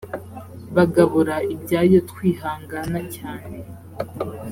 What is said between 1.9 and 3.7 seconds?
twihangana cyane